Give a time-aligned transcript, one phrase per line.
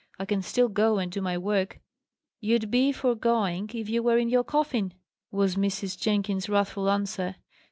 [0.17, 1.79] I can still go and do my work."
[2.39, 4.95] "You'd be for going, if you were in your coffin!"
[5.29, 5.95] was Mrs.
[5.95, 7.35] Jenkins's wrathful answer.